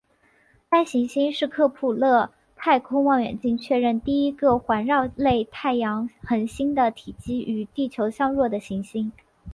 [0.67, 9.11] 该行星是克卜勒太空望远镜确认第一个环绕类太阳恒星的体积与地球相若的行星。